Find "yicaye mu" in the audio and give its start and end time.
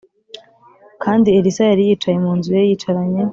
1.89-2.31